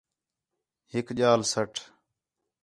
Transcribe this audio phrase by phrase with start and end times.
[0.91, 1.73] ہِک ڄال سَٹ